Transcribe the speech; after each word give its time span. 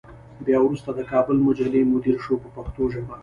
بیا 0.45 0.59
وروسته 0.63 0.89
د 0.93 0.99
کابل 1.11 1.37
مجلې 1.47 1.81
مدیر 1.91 2.15
شو 2.23 2.33
په 2.43 2.49
پښتو 2.55 2.81
ژبه. 2.93 3.15